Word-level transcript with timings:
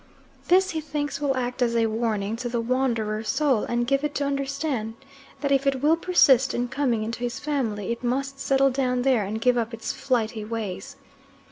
This 0.47 0.71
he 0.71 0.81
thinks 0.81 1.21
will 1.21 1.37
act 1.37 1.61
as 1.61 1.75
a 1.75 1.85
warning 1.85 2.35
to 2.37 2.49
the 2.49 2.59
wanderer 2.59 3.23
soul 3.23 3.65
and 3.65 3.85
give 3.85 4.03
it 4.03 4.15
to 4.15 4.25
understand 4.25 4.95
that 5.41 5.51
if 5.51 5.67
it 5.67 5.83
will 5.83 5.95
persist 5.95 6.55
in 6.55 6.69
coming 6.69 7.03
into 7.03 7.19
his 7.19 7.37
family, 7.39 7.91
it 7.91 8.03
must 8.03 8.39
settle 8.39 8.71
down 8.71 9.03
there 9.03 9.23
and 9.25 9.39
give 9.39 9.59
up 9.59 9.75
its 9.75 9.91
flighty 9.93 10.43
ways. 10.43 10.95